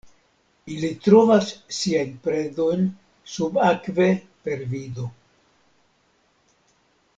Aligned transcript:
Ili 0.75 0.87
trovas 1.07 1.51
siajn 1.79 2.15
predojn 2.23 2.89
subakve 3.35 4.09
per 4.49 4.67
vido. 4.75 5.09